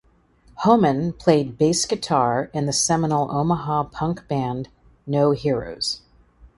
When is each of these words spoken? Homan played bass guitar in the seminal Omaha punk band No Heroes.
Homan 0.55 1.13
played 1.13 1.59
bass 1.59 1.85
guitar 1.85 2.49
in 2.55 2.65
the 2.65 2.73
seminal 2.73 3.29
Omaha 3.29 3.83
punk 3.91 4.27
band 4.27 4.67
No 5.05 5.29
Heroes. 5.29 6.01